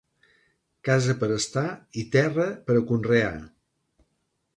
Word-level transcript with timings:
Casa 0.87 1.13
per 1.19 1.27
a 1.27 1.35
estar 1.41 1.63
i 2.03 2.05
terra 2.15 2.47
per 2.71 2.79
a 2.79 2.81
conrear. 2.93 3.31